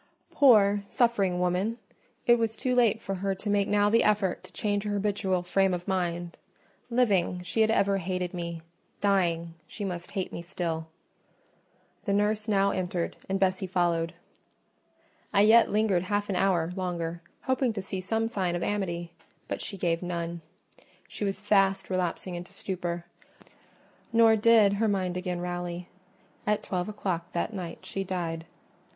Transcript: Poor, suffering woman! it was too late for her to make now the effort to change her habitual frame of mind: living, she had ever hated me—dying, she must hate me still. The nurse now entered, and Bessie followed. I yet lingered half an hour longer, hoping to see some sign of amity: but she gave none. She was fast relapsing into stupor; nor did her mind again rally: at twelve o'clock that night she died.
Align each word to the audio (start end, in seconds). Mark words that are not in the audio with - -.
Poor, 0.31 0.81
suffering 0.87 1.37
woman! 1.39 1.77
it 2.25 2.39
was 2.39 2.57
too 2.57 2.73
late 2.73 2.99
for 2.99 3.13
her 3.13 3.35
to 3.35 3.51
make 3.51 3.67
now 3.67 3.87
the 3.87 4.03
effort 4.03 4.43
to 4.43 4.51
change 4.51 4.81
her 4.83 4.93
habitual 4.93 5.43
frame 5.43 5.75
of 5.75 5.87
mind: 5.87 6.39
living, 6.89 7.43
she 7.43 7.61
had 7.61 7.69
ever 7.69 7.99
hated 7.99 8.33
me—dying, 8.33 9.53
she 9.67 9.85
must 9.85 10.09
hate 10.09 10.33
me 10.33 10.41
still. 10.41 10.87
The 12.05 12.13
nurse 12.13 12.47
now 12.47 12.71
entered, 12.71 13.15
and 13.29 13.39
Bessie 13.39 13.67
followed. 13.67 14.15
I 15.31 15.41
yet 15.41 15.69
lingered 15.69 16.05
half 16.05 16.29
an 16.29 16.35
hour 16.35 16.71
longer, 16.75 17.21
hoping 17.43 17.71
to 17.73 17.81
see 17.83 18.01
some 18.01 18.27
sign 18.27 18.55
of 18.55 18.63
amity: 18.63 19.11
but 19.47 19.61
she 19.61 19.77
gave 19.77 20.01
none. 20.01 20.41
She 21.07 21.23
was 21.23 21.39
fast 21.39 21.91
relapsing 21.91 22.33
into 22.33 22.51
stupor; 22.51 23.05
nor 24.11 24.35
did 24.35 24.73
her 24.73 24.87
mind 24.87 25.15
again 25.15 25.41
rally: 25.41 25.89
at 26.47 26.63
twelve 26.63 26.89
o'clock 26.89 27.31
that 27.33 27.53
night 27.53 27.85
she 27.85 28.03
died. 28.03 28.45